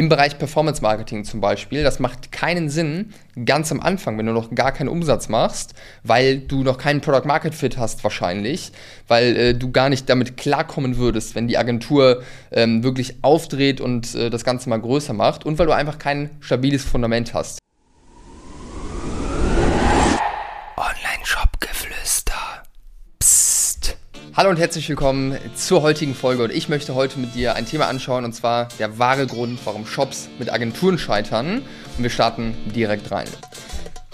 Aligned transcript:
Im 0.00 0.08
Bereich 0.08 0.38
Performance 0.38 0.80
Marketing 0.80 1.24
zum 1.24 1.42
Beispiel, 1.42 1.82
das 1.82 1.98
macht 1.98 2.32
keinen 2.32 2.70
Sinn 2.70 3.12
ganz 3.44 3.70
am 3.70 3.80
Anfang, 3.80 4.16
wenn 4.16 4.24
du 4.24 4.32
noch 4.32 4.54
gar 4.54 4.72
keinen 4.72 4.88
Umsatz 4.88 5.28
machst, 5.28 5.74
weil 6.04 6.38
du 6.38 6.62
noch 6.62 6.78
keinen 6.78 7.02
Product 7.02 7.26
Market 7.26 7.54
Fit 7.54 7.76
hast 7.76 8.02
wahrscheinlich, 8.02 8.72
weil 9.08 9.36
äh, 9.36 9.54
du 9.54 9.70
gar 9.72 9.90
nicht 9.90 10.08
damit 10.08 10.38
klarkommen 10.38 10.96
würdest, 10.96 11.34
wenn 11.34 11.48
die 11.48 11.58
Agentur 11.58 12.22
ähm, 12.50 12.82
wirklich 12.82 13.16
aufdreht 13.20 13.82
und 13.82 14.14
äh, 14.14 14.30
das 14.30 14.42
Ganze 14.42 14.70
mal 14.70 14.80
größer 14.80 15.12
macht 15.12 15.44
und 15.44 15.58
weil 15.58 15.66
du 15.66 15.72
einfach 15.74 15.98
kein 15.98 16.30
stabiles 16.40 16.82
Fundament 16.82 17.34
hast. 17.34 17.59
Hallo 24.40 24.48
und 24.48 24.58
herzlich 24.58 24.88
willkommen 24.88 25.36
zur 25.54 25.82
heutigen 25.82 26.14
Folge 26.14 26.42
und 26.42 26.50
ich 26.50 26.70
möchte 26.70 26.94
heute 26.94 27.18
mit 27.18 27.34
dir 27.34 27.56
ein 27.56 27.66
Thema 27.66 27.88
anschauen 27.88 28.24
und 28.24 28.32
zwar 28.32 28.68
der 28.78 28.98
wahre 28.98 29.26
Grund, 29.26 29.60
warum 29.66 29.84
Shops 29.84 30.30
mit 30.38 30.50
Agenturen 30.50 30.96
scheitern 30.96 31.60
und 31.98 32.02
wir 32.02 32.08
starten 32.08 32.56
direkt 32.74 33.10
rein. 33.10 33.28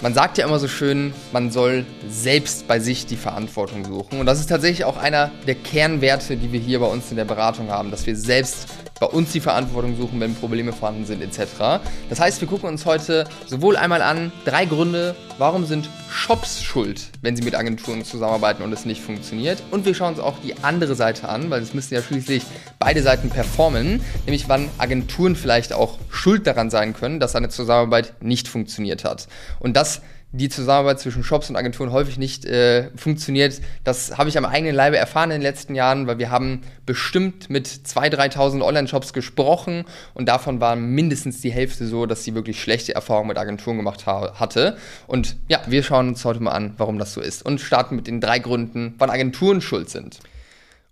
Man 0.03 0.13
sagt 0.13 0.37
ja 0.37 0.47
immer 0.47 0.59
so 0.59 0.69
schön, 0.69 1.15
man 1.33 1.51
soll 1.51 1.87
selbst 2.07 2.69
bei 2.69 2.81
sich 2.81 3.07
die 3.07 3.17
Verantwortung 3.17 3.83
suchen 3.87 4.21
und 4.21 4.27
das 4.27 4.41
ist 4.41 4.49
tatsächlich 4.51 4.85
auch 4.85 4.99
einer 4.99 5.31
der 5.47 5.55
Kernwerte, 5.55 6.37
die 6.37 6.53
wir 6.53 6.61
hier 6.61 6.81
bei 6.81 6.87
uns 6.87 7.11
in 7.11 7.17
der 7.17 7.25
Beratung 7.25 7.71
haben, 7.71 7.91
dass 7.91 8.07
wir 8.07 8.15
selbst 8.15 8.69
bei 9.01 9.07
uns 9.07 9.33
die 9.33 9.41
Verantwortung 9.41 9.97
suchen, 9.97 10.21
wenn 10.21 10.35
Probleme 10.35 10.73
vorhanden 10.73 11.07
sind 11.07 11.23
etc. 11.23 11.81
Das 12.09 12.21
heißt, 12.21 12.41
wir 12.41 12.49
gucken 12.49 12.69
uns 12.69 12.85
heute 12.85 13.25
sowohl 13.47 13.77
einmal 13.77 14.03
an 14.03 14.33
drei 14.45 14.67
Gründe, 14.67 15.17
warum 15.39 15.65
sind 15.65 15.89
Shops 16.11 16.63
schuld, 16.63 17.11
wenn 17.21 17.37
sie 17.37 17.43
mit 17.43 17.55
Agenturen 17.55 18.05
zusammenarbeiten 18.05 18.63
und 18.63 18.73
es 18.73 18.87
nicht 18.87 19.03
funktioniert. 19.03 19.63
Und 19.71 19.85
wir 19.85 19.95
schauen 19.95 20.15
uns 20.15 20.19
auch 20.19 20.39
die 20.43 20.57
andere 20.63 20.95
Seite 20.95 21.29
an, 21.29 21.51
weil 21.51 21.63
es 21.63 21.75
müssen 21.75 21.95
ja 21.95 22.03
schließlich 22.03 22.45
beide 22.79 23.03
Seiten 23.03 23.29
performen, 23.29 24.01
nämlich 24.25 24.49
wann 24.49 24.69
Agenturen 24.79 25.37
vielleicht 25.37 25.73
auch 25.73 25.99
schuld 26.11 26.47
daran 26.47 26.71
sein 26.71 26.95
können, 26.95 27.21
dass 27.21 27.37
eine 27.37 27.49
Zusammenarbeit 27.49 28.15
nicht 28.23 28.49
funktioniert 28.49 29.05
hat. 29.05 29.29
Und 29.59 29.77
das 29.77 29.86
die 30.33 30.49
Zusammenarbeit 30.49 31.01
zwischen 31.01 31.23
Shops 31.23 31.49
und 31.49 31.57
Agenturen 31.57 31.93
häufig 31.93 32.19
nicht 32.19 32.45
äh, 32.45 32.91
funktioniert. 32.97 33.61
Das 33.85 34.19
habe 34.19 34.29
ich 34.29 34.37
am 34.37 34.45
eigenen 34.45 34.75
Leibe 34.75 34.97
erfahren 34.97 35.31
in 35.31 35.37
den 35.37 35.43
letzten 35.43 35.75
Jahren, 35.75 36.07
weil 36.07 36.19
wir 36.19 36.31
haben 36.31 36.63
bestimmt 36.85 37.49
mit 37.49 37.67
2.000, 37.67 38.35
3.000 38.35 38.63
Online-Shops 38.63 39.13
gesprochen 39.13 39.85
und 40.15 40.29
davon 40.29 40.61
war 40.61 40.77
mindestens 40.77 41.41
die 41.41 41.51
Hälfte 41.51 41.87
so, 41.87 42.07
dass 42.07 42.25
sie 42.25 42.35
wirklich 42.35 42.61
schlechte 42.61 42.95
Erfahrungen 42.95 43.29
mit 43.29 43.39
Agenturen 43.39 43.77
gemacht 43.77 44.07
hatte. 44.07 44.77
Und 45.07 45.37
ja, 45.49 45.61
wir 45.67 45.83
schauen 45.83 46.09
uns 46.09 46.25
heute 46.25 46.43
mal 46.43 46.53
an, 46.53 46.75
warum 46.77 46.99
das 46.99 47.15
so 47.15 47.21
ist 47.21 47.45
und 47.45 47.61
starten 47.61 47.97
mit 47.97 48.07
den 48.07 48.21
drei 48.21 48.39
Gründen, 48.39 48.95
wann 48.99 49.11
Agenturen 49.11 49.61
schuld 49.61 49.89
sind. 49.89 50.19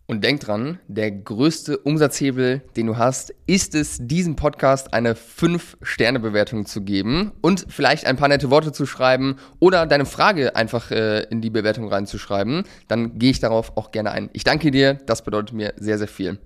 Und 0.07 0.23
denk 0.23 0.41
dran, 0.41 0.79
der 0.87 1.11
größte 1.11 1.79
Umsatzhebel, 1.79 2.61
den 2.77 2.89
du 2.89 2.99
hast, 2.99 3.33
ist 3.47 3.75
es, 3.75 3.97
diesem 4.03 4.37
Podcast 4.37 4.93
eine 4.93 5.15
5-Sterne-Bewertung 5.15 6.67
zu 6.67 6.83
geben 6.83 7.33
und 7.41 7.65
vielleicht 7.71 8.05
ein 8.05 8.17
paar 8.17 8.29
nette 8.29 8.51
Worte 8.51 8.73
zu 8.73 8.85
schreiben 8.85 9.37
oder 9.61 9.87
deine 9.87 10.05
Frage 10.05 10.57
einfach 10.57 10.91
äh, 10.91 11.23
in 11.31 11.41
die 11.41 11.49
Bewertung 11.49 11.89
reinzuschreiben. 11.89 12.65
Dann 12.87 13.19
gehe 13.19 13.31
ich 13.31 13.41
darauf 13.41 13.79
auch 13.79 13.93
gerne 13.93 14.11
ein. 14.11 14.29
Ich 14.35 14.45
danke 14.45 14.71
dir, 14.71 14.93
das 14.93 15.25
bedeutet 15.25 15.55
mir 15.55 15.73
sehr, 15.79 15.97
sehr 15.97 16.09
viel. 16.09 16.39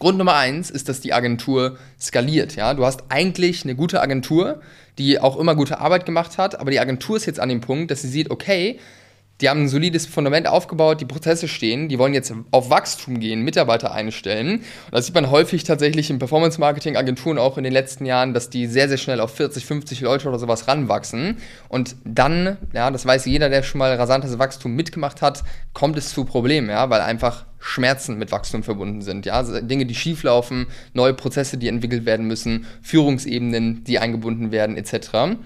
Grund 0.00 0.18
Nummer 0.18 0.34
eins 0.34 0.68
ist, 0.68 0.88
dass 0.88 1.00
die 1.00 1.12
Agentur 1.12 1.76
skaliert. 2.00 2.56
Ja, 2.56 2.74
du 2.74 2.84
hast 2.84 3.04
eigentlich 3.08 3.62
eine 3.62 3.76
gute 3.76 4.00
Agentur, 4.00 4.60
die 4.98 5.20
auch 5.20 5.38
immer 5.38 5.54
gute 5.54 5.78
Arbeit 5.78 6.06
gemacht 6.06 6.38
hat, 6.38 6.58
aber 6.58 6.72
die 6.72 6.80
Agentur 6.80 7.16
ist 7.16 7.26
jetzt 7.26 7.38
an 7.38 7.48
dem 7.48 7.60
Punkt, 7.60 7.92
dass 7.92 8.02
sie 8.02 8.08
sieht, 8.08 8.32
okay, 8.32 8.80
die 9.40 9.48
haben 9.48 9.62
ein 9.62 9.68
solides 9.68 10.06
Fundament 10.06 10.46
aufgebaut, 10.46 11.00
die 11.00 11.06
Prozesse 11.06 11.48
stehen, 11.48 11.88
die 11.88 11.98
wollen 11.98 12.14
jetzt 12.14 12.32
auf 12.52 12.70
Wachstum 12.70 13.18
gehen, 13.18 13.42
Mitarbeiter 13.42 13.92
einstellen. 13.92 14.58
Und 14.58 14.92
das 14.92 15.06
sieht 15.06 15.14
man 15.14 15.30
häufig 15.30 15.64
tatsächlich 15.64 16.08
in 16.10 16.18
Performance-Marketing-Agenturen 16.18 17.38
auch 17.38 17.58
in 17.58 17.64
den 17.64 17.72
letzten 17.72 18.06
Jahren, 18.06 18.32
dass 18.32 18.48
die 18.48 18.66
sehr, 18.66 18.88
sehr 18.88 18.96
schnell 18.96 19.20
auf 19.20 19.34
40, 19.34 19.66
50 19.66 20.00
Leute 20.02 20.28
oder 20.28 20.38
sowas 20.38 20.68
ranwachsen. 20.68 21.38
Und 21.68 21.96
dann, 22.04 22.58
ja, 22.72 22.90
das 22.90 23.06
weiß 23.06 23.26
jeder, 23.26 23.48
der 23.48 23.64
schon 23.64 23.80
mal 23.80 23.94
rasantes 23.94 24.38
Wachstum 24.38 24.76
mitgemacht 24.76 25.20
hat, 25.20 25.42
kommt 25.72 25.98
es 25.98 26.14
zu 26.14 26.24
Problemen, 26.24 26.70
ja, 26.70 26.88
weil 26.90 27.00
einfach 27.00 27.44
Schmerzen 27.58 28.18
mit 28.18 28.30
Wachstum 28.30 28.62
verbunden 28.62 29.02
sind. 29.02 29.26
Ja? 29.26 29.34
Also 29.34 29.60
Dinge, 29.60 29.86
die 29.86 29.94
schieflaufen, 29.94 30.66
neue 30.92 31.14
Prozesse, 31.14 31.56
die 31.56 31.68
entwickelt 31.68 32.04
werden 32.06 32.26
müssen, 32.26 32.66
Führungsebenen, 32.82 33.82
die 33.84 33.98
eingebunden 33.98 34.52
werden, 34.52 34.76
etc. 34.76 35.38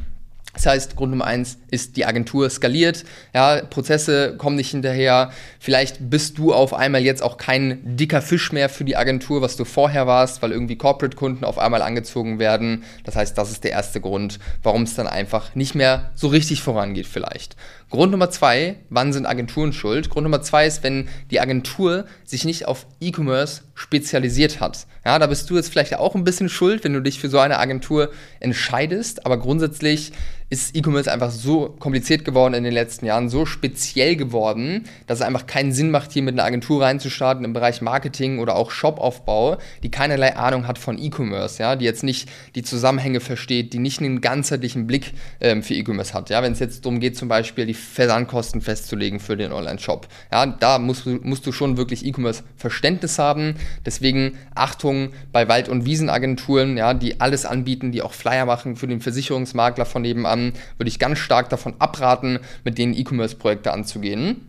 Das 0.58 0.66
heißt, 0.66 0.96
Grund 0.96 1.12
Nummer 1.12 1.24
eins 1.24 1.58
ist, 1.70 1.96
die 1.96 2.04
Agentur 2.04 2.50
skaliert, 2.50 3.04
ja, 3.32 3.62
Prozesse 3.62 4.36
kommen 4.36 4.56
nicht 4.56 4.72
hinterher. 4.72 5.30
Vielleicht 5.60 6.10
bist 6.10 6.36
du 6.36 6.52
auf 6.52 6.74
einmal 6.74 7.02
jetzt 7.02 7.22
auch 7.22 7.36
kein 7.36 7.78
dicker 7.96 8.20
Fisch 8.20 8.50
mehr 8.50 8.68
für 8.68 8.82
die 8.82 8.96
Agentur, 8.96 9.40
was 9.40 9.54
du 9.54 9.64
vorher 9.64 10.08
warst, 10.08 10.42
weil 10.42 10.50
irgendwie 10.50 10.74
Corporate-Kunden 10.74 11.44
auf 11.44 11.58
einmal 11.58 11.80
angezogen 11.80 12.40
werden. 12.40 12.82
Das 13.04 13.14
heißt, 13.14 13.38
das 13.38 13.52
ist 13.52 13.62
der 13.62 13.70
erste 13.70 14.00
Grund, 14.00 14.40
warum 14.64 14.82
es 14.82 14.96
dann 14.96 15.06
einfach 15.06 15.54
nicht 15.54 15.76
mehr 15.76 16.10
so 16.16 16.26
richtig 16.26 16.60
vorangeht 16.60 17.06
vielleicht. 17.06 17.54
Grund 17.88 18.10
Nummer 18.10 18.28
zwei, 18.28 18.74
wann 18.90 19.12
sind 19.12 19.26
Agenturen 19.26 19.72
schuld? 19.72 20.10
Grund 20.10 20.24
Nummer 20.24 20.42
zwei 20.42 20.66
ist, 20.66 20.82
wenn 20.82 21.08
die 21.30 21.38
Agentur 21.38 22.06
sich 22.24 22.44
nicht 22.44 22.66
auf 22.66 22.84
E-Commerce 23.00 23.62
spezialisiert 23.78 24.60
hat. 24.60 24.86
Ja, 25.04 25.18
da 25.18 25.28
bist 25.28 25.48
du 25.48 25.56
jetzt 25.56 25.70
vielleicht 25.70 25.94
auch 25.94 26.16
ein 26.16 26.24
bisschen 26.24 26.48
schuld, 26.48 26.82
wenn 26.82 26.92
du 26.92 27.00
dich 27.00 27.20
für 27.20 27.28
so 27.28 27.38
eine 27.38 27.58
Agentur 27.58 28.10
entscheidest, 28.40 29.24
aber 29.24 29.38
grundsätzlich 29.38 30.12
ist 30.50 30.74
E-Commerce 30.74 31.12
einfach 31.12 31.30
so 31.30 31.76
kompliziert 31.78 32.24
geworden 32.24 32.54
in 32.54 32.64
den 32.64 32.72
letzten 32.72 33.04
Jahren, 33.04 33.28
so 33.28 33.44
speziell 33.44 34.16
geworden, 34.16 34.84
dass 35.06 35.18
es 35.20 35.24
einfach 35.24 35.46
keinen 35.46 35.72
Sinn 35.72 35.90
macht, 35.90 36.12
hier 36.12 36.22
mit 36.22 36.34
einer 36.34 36.44
Agentur 36.44 36.82
reinzustarten 36.82 37.44
im 37.44 37.52
Bereich 37.52 37.82
Marketing 37.82 38.38
oder 38.38 38.56
auch 38.56 38.70
Shopaufbau, 38.70 39.58
die 39.82 39.90
keinerlei 39.90 40.36
Ahnung 40.36 40.66
hat 40.66 40.78
von 40.78 40.98
E-Commerce, 40.98 41.62
ja, 41.62 41.76
die 41.76 41.84
jetzt 41.84 42.02
nicht 42.02 42.30
die 42.54 42.62
Zusammenhänge 42.62 43.20
versteht, 43.20 43.74
die 43.74 43.78
nicht 43.78 44.00
einen 44.00 44.22
ganzheitlichen 44.22 44.86
Blick 44.86 45.12
ähm, 45.40 45.62
für 45.62 45.74
E-Commerce 45.74 46.14
hat. 46.14 46.30
Ja, 46.30 46.42
wenn 46.42 46.52
es 46.52 46.60
jetzt 46.60 46.84
darum 46.84 46.98
geht, 46.98 47.16
zum 47.16 47.28
Beispiel 47.28 47.66
die 47.66 47.74
Versandkosten 47.74 48.62
festzulegen 48.62 49.20
für 49.20 49.36
den 49.36 49.52
Online-Shop, 49.52 50.08
ja, 50.32 50.46
da 50.46 50.78
musst 50.78 51.06
musst 51.06 51.46
du 51.46 51.52
schon 51.52 51.76
wirklich 51.76 52.06
E-Commerce-Verständnis 52.06 53.18
haben. 53.18 53.56
Deswegen 53.84 54.38
Achtung 54.54 55.10
bei 55.32 55.48
Wald- 55.48 55.68
und 55.68 55.84
Wiesenagenturen, 55.84 56.76
ja, 56.76 56.94
die 56.94 57.20
alles 57.20 57.44
anbieten, 57.44 57.92
die 57.92 58.02
auch 58.02 58.12
Flyer 58.12 58.46
machen 58.46 58.76
für 58.76 58.86
den 58.86 59.00
Versicherungsmakler 59.00 59.84
von 59.84 60.02
nebenan 60.02 60.28
an, 60.28 60.52
würde 60.76 60.88
ich 60.88 60.98
ganz 60.98 61.18
stark 61.18 61.48
davon 61.48 61.74
abraten, 61.78 62.38
mit 62.64 62.78
denen 62.78 62.94
E-Commerce-Projekte 62.94 63.72
anzugehen. 63.72 64.48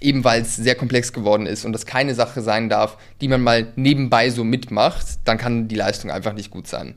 Eben 0.00 0.24
weil 0.24 0.42
es 0.42 0.56
sehr 0.56 0.76
komplex 0.76 1.12
geworden 1.12 1.46
ist 1.46 1.64
und 1.66 1.72
das 1.72 1.84
keine 1.84 2.14
Sache 2.14 2.40
sein 2.40 2.70
darf, 2.70 2.96
die 3.20 3.28
man 3.28 3.42
mal 3.42 3.66
nebenbei 3.76 4.30
so 4.30 4.44
mitmacht, 4.44 5.06
dann 5.24 5.36
kann 5.36 5.68
die 5.68 5.74
Leistung 5.74 6.10
einfach 6.10 6.32
nicht 6.32 6.50
gut 6.50 6.66
sein. 6.66 6.94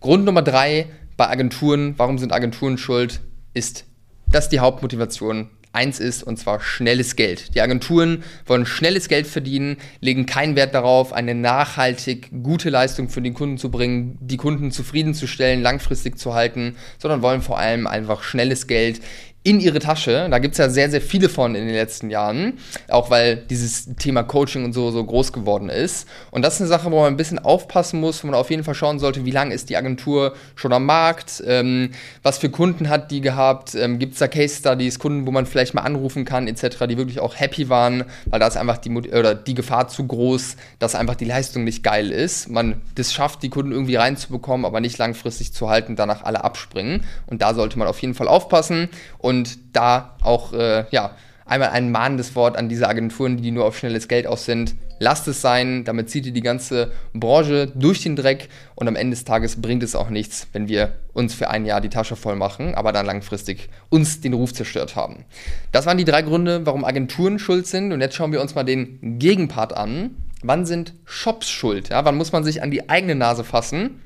Grund 0.00 0.24
Nummer 0.24 0.42
drei 0.42 0.86
bei 1.16 1.28
Agenturen, 1.28 1.94
warum 1.96 2.18
sind 2.18 2.32
Agenturen 2.32 2.78
schuld, 2.78 3.20
ist, 3.54 3.86
dass 4.30 4.48
die 4.48 4.60
Hauptmotivation 4.60 5.50
eins 5.74 6.00
ist, 6.00 6.22
und 6.22 6.38
zwar 6.38 6.60
schnelles 6.60 7.16
Geld. 7.16 7.54
Die 7.54 7.60
Agenturen 7.60 8.22
wollen 8.46 8.66
schnelles 8.66 9.08
Geld 9.08 9.26
verdienen, 9.26 9.76
legen 10.00 10.26
keinen 10.26 10.56
Wert 10.56 10.74
darauf, 10.74 11.12
eine 11.12 11.34
nachhaltig 11.34 12.30
gute 12.42 12.70
Leistung 12.70 13.08
für 13.08 13.22
den 13.22 13.34
Kunden 13.34 13.58
zu 13.58 13.70
bringen, 13.70 14.18
die 14.20 14.36
Kunden 14.36 14.70
zufriedenzustellen, 14.70 15.62
langfristig 15.62 16.18
zu 16.18 16.34
halten, 16.34 16.76
sondern 16.98 17.22
wollen 17.22 17.42
vor 17.42 17.58
allem 17.58 17.86
einfach 17.86 18.22
schnelles 18.22 18.66
Geld 18.66 19.00
in 19.44 19.60
ihre 19.60 19.78
Tasche. 19.78 20.26
Da 20.30 20.38
gibt 20.38 20.52
es 20.52 20.58
ja 20.58 20.70
sehr, 20.70 20.90
sehr 20.90 21.02
viele 21.02 21.28
von 21.28 21.54
in 21.54 21.66
den 21.66 21.74
letzten 21.74 22.08
Jahren, 22.08 22.54
auch 22.88 23.10
weil 23.10 23.36
dieses 23.36 23.94
Thema 23.96 24.22
Coaching 24.22 24.64
und 24.64 24.72
so 24.72 24.90
so 24.90 25.04
groß 25.04 25.34
geworden 25.34 25.68
ist. 25.68 26.08
Und 26.30 26.42
das 26.42 26.54
ist 26.54 26.62
eine 26.62 26.68
Sache, 26.68 26.90
wo 26.90 27.00
man 27.00 27.08
ein 27.08 27.18
bisschen 27.18 27.38
aufpassen 27.38 28.00
muss, 28.00 28.24
wo 28.24 28.28
man 28.28 28.36
auf 28.36 28.50
jeden 28.50 28.64
Fall 28.64 28.74
schauen 28.74 28.98
sollte, 28.98 29.26
wie 29.26 29.30
lange 29.30 29.54
ist 29.54 29.68
die 29.68 29.76
Agentur 29.76 30.34
schon 30.56 30.72
am 30.72 30.86
Markt, 30.86 31.42
ähm, 31.46 31.90
was 32.22 32.38
für 32.38 32.48
Kunden 32.48 32.88
hat 32.88 33.10
die 33.10 33.20
gehabt, 33.20 33.74
ähm, 33.74 33.98
gibt 33.98 34.14
es 34.14 34.18
da 34.18 34.28
Case 34.28 34.56
Studies, 34.56 34.98
Kunden, 34.98 35.26
wo 35.26 35.30
man 35.30 35.44
vielleicht 35.44 35.74
mal 35.74 35.82
anrufen 35.82 36.24
kann, 36.24 36.48
etc., 36.48 36.86
die 36.88 36.96
wirklich 36.96 37.20
auch 37.20 37.38
happy 37.38 37.68
waren, 37.68 38.04
weil 38.24 38.40
da 38.40 38.46
ist 38.46 38.56
einfach 38.56 38.78
die, 38.78 38.90
oder 38.90 39.34
die 39.34 39.54
Gefahr 39.54 39.88
zu 39.88 40.06
groß, 40.06 40.56
dass 40.78 40.94
einfach 40.94 41.16
die 41.16 41.26
Leistung 41.26 41.64
nicht 41.64 41.82
geil 41.82 42.10
ist. 42.10 42.48
Man 42.48 42.80
das 42.94 43.12
schafft, 43.12 43.42
die 43.42 43.50
Kunden 43.50 43.72
irgendwie 43.72 43.96
reinzubekommen, 43.96 44.64
aber 44.64 44.80
nicht 44.80 44.96
langfristig 44.96 45.52
zu 45.52 45.68
halten, 45.68 45.96
danach 45.96 46.22
alle 46.22 46.44
abspringen. 46.44 47.04
Und 47.26 47.42
da 47.42 47.52
sollte 47.52 47.78
man 47.78 47.88
auf 47.88 48.00
jeden 48.00 48.14
Fall 48.14 48.28
aufpassen. 48.28 48.88
Und 49.18 49.33
und 49.34 49.58
da 49.72 50.16
auch, 50.22 50.52
äh, 50.52 50.84
ja, 50.90 51.16
einmal 51.44 51.70
ein 51.70 51.90
mahnendes 51.90 52.36
Wort 52.36 52.56
an 52.56 52.68
diese 52.68 52.88
Agenturen, 52.88 53.36
die 53.36 53.50
nur 53.50 53.64
auf 53.64 53.76
schnelles 53.76 54.06
Geld 54.06 54.26
aus 54.26 54.44
sind. 54.44 54.76
Lasst 55.00 55.26
es 55.28 55.42
sein, 55.42 55.84
damit 55.84 56.08
zieht 56.08 56.24
ihr 56.24 56.32
die 56.32 56.40
ganze 56.40 56.92
Branche 57.12 57.66
durch 57.74 58.02
den 58.02 58.14
Dreck 58.14 58.48
und 58.76 58.86
am 58.86 58.96
Ende 58.96 59.16
des 59.16 59.24
Tages 59.24 59.60
bringt 59.60 59.82
es 59.82 59.96
auch 59.96 60.08
nichts, 60.08 60.46
wenn 60.52 60.68
wir 60.68 60.92
uns 61.12 61.34
für 61.34 61.50
ein 61.50 61.66
Jahr 61.66 61.80
die 61.80 61.88
Tasche 61.88 62.16
voll 62.16 62.36
machen, 62.36 62.74
aber 62.74 62.92
dann 62.92 63.04
langfristig 63.04 63.68
uns 63.90 64.20
den 64.20 64.34
Ruf 64.34 64.54
zerstört 64.54 64.94
haben. 64.94 65.24
Das 65.72 65.84
waren 65.84 65.98
die 65.98 66.04
drei 66.04 66.22
Gründe, 66.22 66.64
warum 66.64 66.84
Agenturen 66.84 67.38
schuld 67.38 67.66
sind 67.66 67.92
und 67.92 68.00
jetzt 68.00 68.14
schauen 68.14 68.32
wir 68.32 68.40
uns 68.40 68.54
mal 68.54 68.64
den 68.64 69.18
Gegenpart 69.18 69.76
an. 69.76 70.16
Wann 70.42 70.64
sind 70.64 70.94
Shops 71.04 71.50
schuld? 71.50 71.88
Ja, 71.88 72.04
wann 72.04 72.16
muss 72.16 72.32
man 72.32 72.44
sich 72.44 72.62
an 72.62 72.70
die 72.70 72.88
eigene 72.88 73.16
Nase 73.16 73.44
fassen 73.44 74.00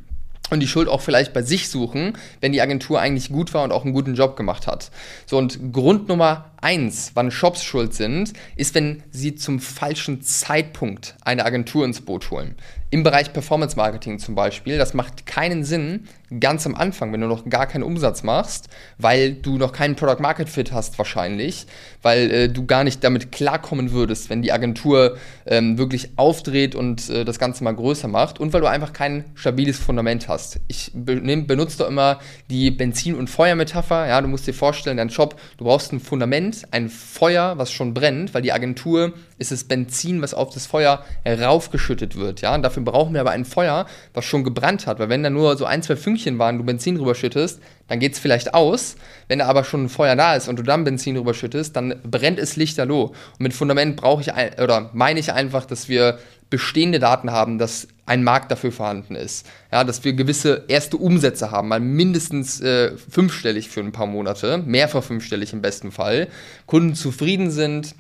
und 0.51 0.61
die 0.61 0.69
Schuld 0.69 0.89
auch 0.89 1.01
vielleicht 1.01 1.33
bei 1.33 1.43
sich 1.43 1.69
suchen, 1.69 2.17
wenn 2.41 2.53
die 2.53 2.61
Agentur 2.61 3.01
eigentlich 3.01 3.31
gut 3.31 3.55
war 3.55 3.65
und 3.65 3.73
auch 3.73 3.85
einen 3.85 3.95
guten 3.95 4.15
Job 4.15 4.37
gemacht 4.37 4.67
hat. 4.67 4.91
So, 5.27 5.39
und 5.39 5.73
Grund 5.73 6.09
Nummer 6.09 6.53
eins, 6.61 7.13
wann 7.15 7.31
Shops 7.31 7.63
schuld 7.63 7.95
sind, 7.95 8.33
ist, 8.57 8.75
wenn 8.75 9.03
sie 9.11 9.35
zum 9.35 9.61
falschen 9.61 10.23
Zeitpunkt 10.23 11.17
eine 11.25 11.45
Agentur 11.45 11.85
ins 11.85 12.01
Boot 12.01 12.31
holen. 12.31 12.57
Im 12.91 13.03
Bereich 13.03 13.33
Performance 13.33 13.77
Marketing 13.77 14.19
zum 14.19 14.35
Beispiel, 14.35 14.79
das 14.79 14.95
macht 14.95 15.27
keinen 15.27 15.63
Sinn, 15.65 16.09
ganz 16.41 16.67
am 16.67 16.75
Anfang, 16.75 17.13
wenn 17.13 17.21
du 17.21 17.27
noch 17.27 17.49
gar 17.49 17.67
keinen 17.67 17.83
Umsatz 17.83 18.23
machst, 18.23 18.69
weil 18.99 19.33
du 19.33 19.57
noch 19.57 19.73
keinen 19.73 19.97
Product 19.97 20.21
Market 20.21 20.49
Fit 20.49 20.73
hast 20.73 20.99
wahrscheinlich, 20.99 21.67
weil 22.03 22.31
äh, 22.31 22.49
du 22.49 22.67
gar 22.67 22.85
nicht 22.85 23.03
damit 23.03 23.33
klarkommen 23.33 23.93
würdest, 23.93 24.31
wenn 24.31 24.43
die 24.43 24.53
Agentur 24.53 25.17
ähm, 25.47 25.79
wirklich 25.79 26.11
aufdreht 26.17 26.75
und 26.75 27.09
äh, 27.09 27.25
das 27.25 27.39
Ganze 27.39 27.65
mal 27.65 27.75
größer 27.75 28.09
macht 28.09 28.39
und 28.39 28.53
weil 28.53 28.61
du 28.61 28.67
einfach 28.69 28.93
kein 28.93 29.25
stabiles 29.35 29.79
Fundament 29.79 30.29
hast. 30.29 30.61
Ich 30.69 30.91
be 30.95 31.19
benutze 31.19 31.79
da 31.79 31.87
immer 31.87 32.19
die 32.51 32.71
Benzin- 32.71 33.15
und 33.15 33.29
Feuermetapher. 33.29 34.07
Ja, 34.07 34.21
du 34.21 34.29
musst 34.29 34.47
dir 34.47 34.55
vorstellen, 34.55 34.97
dein 34.97 35.09
Job, 35.09 35.41
du 35.57 35.65
brauchst 35.65 35.93
ein 35.93 36.01
Fundament, 36.01 36.63
ein 36.71 36.89
Feuer, 36.89 37.59
was 37.59 37.73
schon 37.73 37.95
brennt, 37.95 38.35
weil 38.35 38.43
die 38.43 38.53
Agentur 38.53 39.13
ist 39.39 39.53
das 39.53 39.65
Benzin, 39.65 40.21
was 40.21 40.35
auf 40.35 40.51
das 40.51 40.67
Feuer 40.67 41.05
raufgeschüttet 41.27 42.17
wird. 42.17 42.41
Ja, 42.41 42.55
und 42.55 42.63
dafür 42.63 42.83
brauchen 42.83 43.15
wir 43.15 43.21
aber 43.21 43.31
ein 43.31 43.45
Feuer, 43.45 43.87
was 44.15 44.25
schon 44.25 44.45
gebrannt 44.45 44.87
hat, 44.87 44.99
weil 44.99 45.09
wenn 45.09 45.23
da 45.23 45.31
nur 45.31 45.57
so 45.57 45.65
ein, 45.65 45.83
zwei 45.83 45.97
Fünkchen 45.97 46.18
waren, 46.39 46.59
du 46.59 46.65
Benzin 46.65 46.97
drüber 46.97 47.15
schüttest, 47.15 47.61
dann 47.87 48.01
geht 48.01 48.15
es 48.15 48.19
vielleicht 48.19 48.55
aus. 48.55 48.97
Wenn 49.29 49.41
aber 49.41 49.65
schon 49.65 49.85
ein 49.85 49.89
Feuer 49.89 50.17
da 50.17 50.35
ist 50.35 50.49
und 50.49 50.59
du 50.59 50.63
dann 50.63 50.85
Benzin 50.85 51.15
drüber 51.15 51.35
schüttest, 51.35 51.77
dann 51.77 51.95
brennt 52.03 52.39
es 52.39 52.57
lichterloh. 52.57 53.05
Und 53.05 53.41
mit 53.41 53.55
Fundament 53.55 53.97
brauche 53.97 54.23
ich 54.23 54.33
ein, 54.35 54.53
oder 54.63 54.91
meine 54.93 55.21
ich 55.21 55.33
einfach, 55.33 55.65
dass 55.65 55.89
wir 55.89 56.19
bestehende 56.51 56.99
Daten 56.99 57.31
haben, 57.31 57.59
dass 57.59 57.89
ein 58.07 58.25
Markt 58.25 58.51
dafür 58.51 58.73
vorhanden 58.73 59.15
ist. 59.15 59.47
Ja, 59.71 59.85
dass 59.85 60.03
wir 60.05 60.15
gewisse 60.15 60.65
erste 60.69 60.97
Umsätze 60.97 61.51
haben, 61.51 61.69
mal 61.69 61.81
mindestens 61.81 62.61
äh, 62.61 62.97
fünfstellig 62.97 63.69
für 63.69 63.81
ein 63.81 63.93
paar 63.93 64.07
Monate, 64.07 64.59
mehrfach 64.59 65.05
fünfstellig 65.05 65.53
im 65.53 65.61
besten 65.61 65.93
Fall. 65.93 66.29
Kunden 66.67 66.95
zufrieden 66.95 67.51
sind, 67.51 67.95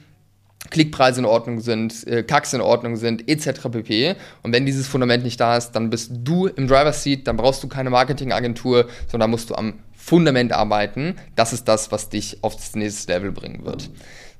Klickpreise 0.71 1.21
in 1.21 1.25
Ordnung 1.25 1.61
sind, 1.61 2.07
äh, 2.07 2.23
Kacks 2.23 2.53
in 2.53 2.61
Ordnung 2.61 2.97
sind, 2.97 3.29
etc. 3.29 3.69
pp. 3.71 4.17
Und 4.43 4.53
wenn 4.53 4.67
dieses 4.67 4.87
Fundament 4.87 5.25
nicht 5.25 5.41
da 5.41 5.57
ist, 5.57 5.73
dann 5.73 5.89
bist 5.89 6.11
du 6.15 6.47
im 6.47 6.67
Driver's 6.67 7.03
Seat, 7.03 7.27
dann 7.27 7.37
brauchst 7.37 7.63
du 7.63 7.69
keine 7.69 7.91
Marketingagentur, 7.91 8.89
sondern 9.11 9.31
musst 9.31 9.51
du 9.51 9.55
am 9.55 9.75
Fundament 9.97 10.53
arbeiten. 10.53 11.17
Das 11.37 11.53
ist 11.53 11.69
das, 11.69 11.93
was 11.93 12.09
dich 12.09 12.39
auf 12.43 12.57
das 12.57 12.75
nächste 12.75 13.13
Level 13.13 13.33
bringen 13.33 13.65
wird. 13.65 13.91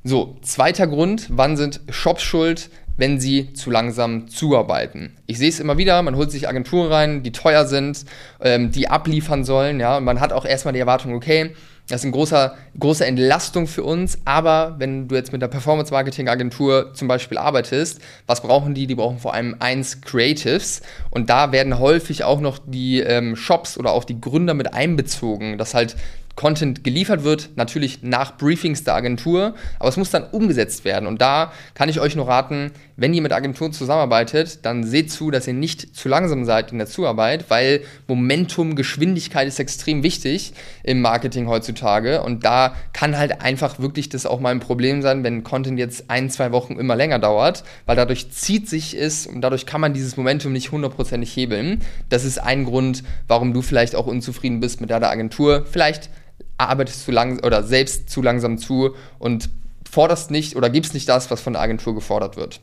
So, 0.05 0.37
zweiter 0.43 0.87
Grund, 0.87 1.27
wann 1.31 1.57
sind 1.57 1.81
Shops 1.91 2.23
schuld? 2.23 2.71
Wenn 2.99 3.19
sie 3.19 3.55
zu 3.55 3.71
langsam 3.71 4.29
zuarbeiten. 4.29 5.17
Ich 5.27 5.39
sehe 5.39 5.49
es 5.49 5.61
immer 5.61 5.79
wieder, 5.79 6.03
man 6.03 6.17
holt 6.17 6.31
sich 6.31 6.49
Agenturen 6.49 6.93
rein, 6.93 7.23
die 7.23 7.33
teuer 7.33 7.65
sind, 7.65 8.05
ähm, 8.43 8.71
die 8.71 8.89
abliefern 8.89 9.45
sollen, 9.45 9.81
ja, 9.81 9.97
und 9.97 10.05
man 10.05 10.21
hat 10.21 10.35
auch 10.35 10.45
erstmal 10.45 10.75
die 10.75 10.81
Erwartung, 10.81 11.15
okay, 11.15 11.55
das 11.89 12.03
ist 12.03 12.05
eine 12.05 12.13
große, 12.13 12.53
große 12.79 13.07
Entlastung 13.07 13.67
für 13.67 13.83
uns, 13.83 14.19
aber 14.27 14.75
wenn 14.79 15.09
du 15.09 15.15
jetzt 15.15 15.33
mit 15.33 15.41
der 15.41 15.49
Performance-Marketing-Agentur 15.49 16.93
zum 16.93 17.09
Beispiel 17.09 17.39
arbeitest, 17.39 18.01
was 18.27 18.43
brauchen 18.43 18.75
die? 18.75 18.87
Die 18.87 18.95
brauchen 18.95 19.19
vor 19.19 19.33
allem 19.33 19.57
eins 19.59 20.03
Creatives 20.03 20.83
und 21.09 21.31
da 21.31 21.51
werden 21.51 21.79
häufig 21.79 22.25
auch 22.25 22.41
noch 22.41 22.59
die 22.67 23.01
ähm, 23.01 23.37
Shops 23.37 23.79
oder 23.79 23.93
auch 23.93 24.05
die 24.05 24.21
Gründer 24.21 24.53
mit 24.53 24.75
einbezogen, 24.75 25.57
dass 25.57 25.73
halt 25.73 25.97
Content 26.39 26.85
geliefert 26.85 27.25
wird, 27.25 27.51
natürlich 27.57 28.05
nach 28.05 28.37
Briefings 28.37 28.85
der 28.85 28.95
Agentur, 28.95 29.55
aber 29.81 29.89
es 29.89 29.97
muss 29.97 30.13
dann 30.13 30.23
umgesetzt 30.23 30.85
werden. 30.85 31.09
Und 31.09 31.21
da 31.21 31.53
kann 31.75 31.89
ich 31.89 31.99
euch 31.99 32.15
nur 32.15 32.29
raten, 32.29 32.71
wenn 32.99 33.15
ihr 33.15 33.23
mit 33.23 33.33
Agenturen 33.33 33.73
zusammenarbeitet, 33.73 34.67
dann 34.67 34.83
seht 34.83 35.13
zu, 35.13 35.31
dass 35.31 35.47
ihr 35.47 35.53
nicht 35.55 35.95
zu 35.95 36.09
langsam 36.09 36.45
seid 36.45 36.73
in 36.73 36.79
der 36.79 36.89
Zuarbeit, 36.89 37.49
weil 37.49 37.83
Momentum, 38.09 38.75
Geschwindigkeit 38.75 39.47
ist 39.47 39.61
extrem 39.61 40.03
wichtig 40.03 40.53
im 40.83 41.01
Marketing 41.01 41.47
heutzutage. 41.47 42.23
Und 42.23 42.45
da 42.45 42.75
kann 42.93 43.17
halt 43.17 43.41
einfach 43.41 43.79
wirklich 43.79 44.09
das 44.09 44.27
auch 44.27 44.41
mal 44.41 44.51
ein 44.51 44.59
Problem 44.59 45.01
sein, 45.01 45.23
wenn 45.23 45.45
Content 45.45 45.79
jetzt 45.79 46.11
ein, 46.11 46.29
zwei 46.29 46.51
Wochen 46.51 46.73
immer 46.73 46.97
länger 46.97 47.21
dauert, 47.21 47.63
weil 47.87 47.95
dadurch 47.95 48.33
zieht 48.33 48.69
sich 48.69 48.99
es 49.01 49.29
und 49.29 49.43
dadurch 49.43 49.65
kann 49.65 49.81
man 49.81 49.95
dieses 49.95 50.17
Momentum 50.17 50.53
nicht 50.53 50.73
hundertprozentig 50.73 51.35
hebeln. 51.37 51.83
Das 52.09 52.25
ist 52.25 52.39
ein 52.39 52.65
Grund, 52.65 53.05
warum 53.29 53.55
du 53.55 53.63
vielleicht 53.63 53.95
auch 53.95 54.09
unzufrieden 54.09 54.59
bist 54.59 54.81
mit 54.81 54.91
deiner 54.91 55.09
Agentur. 55.09 55.65
Vielleicht 55.71 56.11
arbeitest 56.57 57.05
zu 57.05 57.13
lang 57.13 57.39
oder 57.45 57.63
selbst 57.63 58.11
zu 58.11 58.23
langsam 58.23 58.59
zu 58.59 58.97
und 59.21 59.51
forderst 59.89 60.33
nicht 60.33 60.57
oder 60.57 60.69
gibst 60.69 60.95
nicht 60.95 61.09
das, 61.09 61.31
was 61.31 61.41
von 61.41 61.53
der 61.53 61.63
Agentur 61.63 61.95
gefordert 61.95 62.37
wird. 62.37 62.61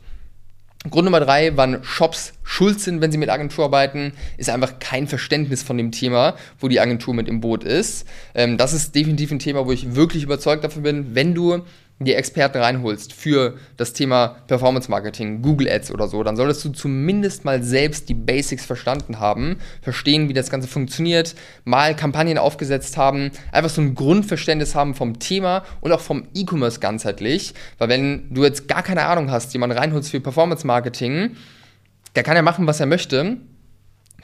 Grund 0.90 1.04
Nummer 1.04 1.20
drei, 1.20 1.56
wann 1.56 1.82
Shops 1.82 2.32
schuld 2.42 2.80
sind, 2.80 3.00
wenn 3.00 3.12
sie 3.12 3.18
mit 3.18 3.30
Agentur 3.30 3.64
arbeiten, 3.64 4.12
ist 4.36 4.50
einfach 4.50 4.78
kein 4.78 5.06
Verständnis 5.06 5.62
von 5.62 5.76
dem 5.76 5.92
Thema, 5.92 6.34
wo 6.60 6.68
die 6.68 6.80
Agentur 6.80 7.14
mit 7.14 7.28
im 7.28 7.40
Boot 7.40 7.64
ist. 7.64 8.06
Ähm, 8.34 8.56
das 8.58 8.72
ist 8.72 8.94
definitiv 8.94 9.30
ein 9.30 9.38
Thema, 9.38 9.66
wo 9.66 9.72
ich 9.72 9.94
wirklich 9.94 10.22
überzeugt 10.22 10.64
davon 10.64 10.82
bin, 10.82 11.14
wenn 11.14 11.34
du 11.34 11.62
die 11.98 12.14
Experten 12.14 12.58
reinholst 12.58 13.14
für 13.14 13.54
das 13.78 13.94
Thema 13.94 14.36
Performance 14.46 14.90
Marketing, 14.90 15.40
Google 15.40 15.68
Ads 15.68 15.90
oder 15.90 16.08
so, 16.08 16.22
dann 16.22 16.36
solltest 16.36 16.64
du 16.64 16.68
zumindest 16.70 17.44
mal 17.44 17.62
selbst 17.62 18.08
die 18.10 18.14
Basics 18.14 18.66
verstanden 18.66 19.18
haben, 19.18 19.56
verstehen, 19.80 20.28
wie 20.28 20.34
das 20.34 20.50
Ganze 20.50 20.68
funktioniert, 20.68 21.34
mal 21.64 21.96
Kampagnen 21.96 22.36
aufgesetzt 22.36 22.98
haben, 22.98 23.30
einfach 23.50 23.70
so 23.70 23.80
ein 23.80 23.94
Grundverständnis 23.94 24.74
haben 24.74 24.94
vom 24.94 25.18
Thema 25.18 25.64
und 25.80 25.92
auch 25.92 26.00
vom 26.00 26.24
E-Commerce 26.34 26.80
ganzheitlich. 26.80 27.54
Weil 27.78 27.88
wenn 27.88 28.34
du 28.34 28.44
jetzt 28.44 28.68
gar 28.68 28.82
keine 28.82 29.06
Ahnung 29.06 29.30
hast, 29.30 29.54
jemanden 29.54 29.78
reinholst 29.78 30.10
für 30.10 30.20
Performance 30.20 30.66
Marketing, 30.66 31.36
der 32.14 32.22
kann 32.22 32.36
ja 32.36 32.42
machen, 32.42 32.66
was 32.66 32.80
er 32.80 32.86
möchte 32.86 33.38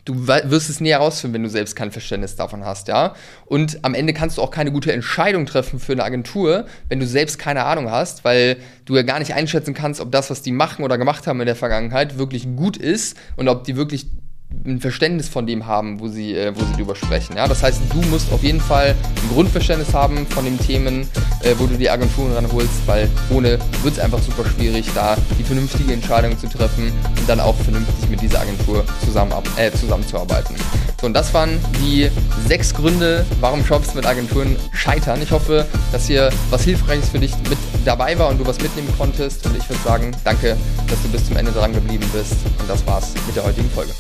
du 0.05 0.27
wirst 0.27 0.69
es 0.69 0.81
nie 0.81 0.91
herausfinden, 0.91 1.35
wenn 1.35 1.43
du 1.45 1.49
selbst 1.49 1.77
kein 1.77 1.93
Verständnis 1.93 2.35
davon 2.35 2.65
hast, 2.65 2.89
ja. 2.89 3.15
Und 3.47 3.79
am 3.83 3.95
Ende 3.95 4.13
kannst 4.13 4.39
du 4.39 4.43
auch 4.43 4.51
keine 4.51 4.73
gute 4.73 4.93
Entscheidung 4.93 5.47
treffen 5.47 5.79
für 5.79 5.93
eine 5.93 6.05
Agentur, 6.05 6.67
wenn 6.89 6.99
du 6.99 7.07
selbst 7.07 7.39
keine 7.39 7.65
Ahnung 7.65 7.91
hast, 7.91 8.25
weil 8.25 8.57
du 8.85 8.97
ja 8.97 9.03
gar 9.03 9.21
nicht 9.21 9.35
einschätzen 9.35 9.75
kannst, 9.75 10.01
ob 10.01 10.11
das, 10.11 10.31
was 10.31 10.43
die 10.43 10.53
machen 10.53 10.85
oder 10.85 10.99
gemacht 10.99 11.27
haben 11.27 11.41
in 11.41 11.47
der 11.47 11.57
Vergangenheit, 11.57 12.19
wirklich 12.19 12.45
gut 12.57 12.77
ist 12.77 13.17
und 13.37 13.49
ob 13.49 13.65
die 13.65 13.77
wirklich 13.77 14.07
ein 14.65 14.81
Verständnis 14.81 15.29
von 15.29 15.47
dem 15.47 15.67
haben, 15.67 16.01
wo 16.01 16.09
sie, 16.09 16.35
äh, 16.35 16.53
wo 16.55 16.61
sie 16.65 16.73
drüber 16.75 16.95
sprechen. 16.95 17.37
Ja? 17.37 17.49
Das 17.49 17.63
heißt, 17.63 17.83
du 17.93 18.01
musst 18.09 18.33
auf 18.33 18.43
jeden 18.43 18.61
Fall 18.61 18.95
ein 19.23 19.35
Grundverständnis 19.35 19.93
haben 19.93 20.27
von 20.27 20.45
den 20.45 20.59
Themen, 20.59 21.09
äh, 21.43 21.55
wo 21.59 21.67
du 21.67 21.77
die 21.77 21.91
Agenturen 21.91 22.33
ranholst, 22.33 22.87
weil 22.87 23.09
ohne 23.31 23.59
wird 23.83 23.95
es 23.95 23.99
einfach 23.99 24.21
super 24.21 24.45
schwierig, 24.49 24.87
da 24.95 25.17
die 25.39 25.45
vernünftige 25.45 25.93
Entscheidung 25.93 26.39
zu 26.39 26.49
treffen 26.49 26.93
und 27.19 27.29
dann 27.29 27.41
auch 27.41 27.57
vernünftig 27.57 28.09
mit 28.09 28.21
dieser 28.21 28.41
Agentur 28.41 28.85
zusammen, 29.05 29.33
äh, 29.57 29.71
zusammenzuarbeiten. 29.73 30.55
So, 31.03 31.07
und 31.07 31.15
das 31.15 31.35
waren 31.35 31.59
die 31.81 32.09
sechs 32.47 32.73
Gründe, 32.73 33.27
warum 33.41 33.65
Shops 33.65 33.93
mit 33.95 34.07
Agenturen 34.07 34.57
scheitern. 34.73 35.21
Ich 35.21 35.33
hoffe, 35.33 35.67
dass 35.91 36.07
hier 36.07 36.31
was 36.49 36.63
Hilfreiches 36.63 37.09
für 37.09 37.19
dich 37.19 37.33
mit 37.51 37.59
dabei 37.85 38.17
war 38.21 38.29
und 38.29 38.39
du 38.39 38.47
was 38.47 38.61
mitnehmen 38.61 38.89
konntest. 38.97 39.45
Und 39.45 39.57
ich 39.57 39.69
würde 39.69 39.83
sagen, 39.83 40.13
danke, 40.23 40.57
dass 40.87 41.03
du 41.03 41.09
bis 41.09 41.27
zum 41.27 41.37
Ende 41.37 41.51
dran 41.51 41.73
geblieben 41.73 42.09
bist. 42.13 42.37
Und 42.61 42.71
das 42.71 42.87
war's 42.87 43.15
mit 43.27 43.35
der 43.35 43.43
heutigen 43.43 43.69
Folge. 43.71 43.93